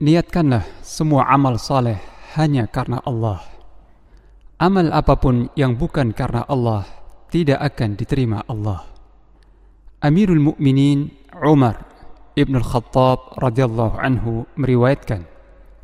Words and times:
Niatkanlah 0.00 0.64
semua 0.80 1.28
amal 1.28 1.60
saleh 1.60 2.00
hanya 2.32 2.64
karena 2.64 3.04
Allah. 3.04 3.44
Amal 4.56 4.88
apa 4.96 5.20
pun 5.20 5.52
yang 5.52 5.76
bukan 5.76 6.16
karena 6.16 6.48
Allah 6.48 6.88
tidak 7.28 7.60
akan 7.60 8.00
diterima 8.00 8.40
Allah. 8.48 8.80
Amirul 10.00 10.40
Mukminin 10.40 11.12
Umar 11.44 11.84
Ibn 12.32 12.54
Al-Khattab 12.64 13.36
radhiyallahu 13.44 14.00
anhu 14.00 14.48
meriwayatkan 14.56 15.28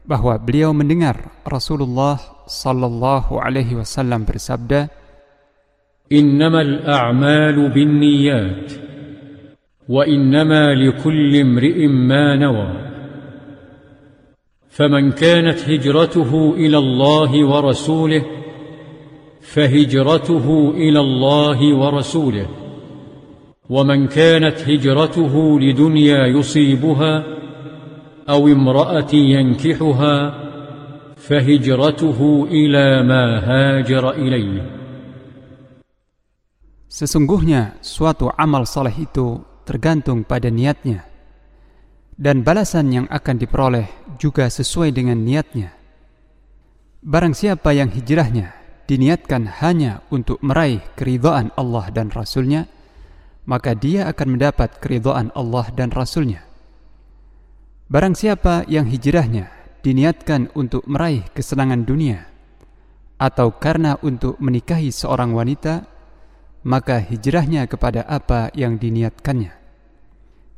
bahwa 0.09 0.41
beliau 0.41 0.73
mendengar 0.73 1.37
Rasulullah 1.45 2.17
sallallahu 2.49 3.37
alaihi 3.37 3.77
wasallam 3.77 4.25
bersabda, 4.25 4.89
"Innamal 6.09 6.89
a'malu 6.89 7.69
binniyat 7.69 8.65
wa 9.85 10.09
innama 10.09 10.73
likulli 10.73 11.45
imri'in 11.45 11.93
ma 11.93 12.33
nawa." 12.33 12.96
فمن 14.76 15.12
كانت 15.12 15.60
هجرته 15.70 16.54
الى 16.58 16.78
الله 16.78 17.46
ورسوله 17.46 18.24
فهجرته 19.42 20.72
الى 20.76 21.00
الله 21.00 21.60
ورسوله 21.76 22.48
ومن 23.70 24.08
كانت 24.08 24.58
هجرته 24.70 25.60
لدنيا 25.60 26.26
يصيبها 26.28 27.24
او 28.30 28.48
امراه 28.48 29.12
ينكحها 29.14 30.16
فهجرته 31.16 32.48
الى 32.52 33.04
ما 33.04 33.24
هاجر 33.40 34.12
اليه 34.12 34.82
Sesungguhnya 36.92 37.80
suatu 37.80 38.28
amal 38.36 38.68
saleh 38.68 38.92
itu 39.00 39.40
tergantung 39.64 40.28
pada 40.28 40.52
niatnya 40.52 41.08
dan 42.20 42.44
balasan 42.44 42.92
yang 42.92 43.08
akan 43.08 43.36
diperoleh 43.40 43.88
juga 44.19 44.49
sesuai 44.49 44.93
dengan 44.93 45.21
niatnya. 45.21 45.77
Barang 47.07 47.37
siapa 47.37 47.71
yang 47.71 47.93
hijrahnya 47.93 48.57
diniatkan 48.91 49.61
hanya 49.63 50.03
untuk 50.11 50.43
meraih 50.43 50.83
keridhaan 50.99 51.55
Allah 51.55 51.87
dan 51.95 52.11
Rasulnya, 52.11 52.67
maka 53.47 53.79
dia 53.79 54.11
akan 54.11 54.39
mendapat 54.39 54.83
keridhaan 54.83 55.31
Allah 55.37 55.71
dan 55.77 55.95
Rasulnya. 55.95 56.43
Barang 57.87 58.19
siapa 58.19 58.67
yang 58.67 58.91
hijrahnya 58.91 59.53
diniatkan 59.87 60.51
untuk 60.59 60.83
meraih 60.91 61.23
kesenangan 61.31 61.87
dunia, 61.87 62.27
atau 63.23 63.55
karena 63.55 63.95
untuk 64.03 64.35
menikahi 64.43 64.91
seorang 64.91 65.31
wanita, 65.31 65.87
maka 66.67 66.99
hijrahnya 66.99 67.71
kepada 67.71 68.03
apa 68.03 68.51
yang 68.59 68.83
diniatkannya. 68.83 69.55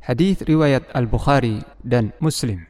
Hadis 0.01 0.41
riwayat 0.41 0.89
Al-Bukhari 0.97 1.61
dan 1.85 2.17
Muslim. 2.17 2.68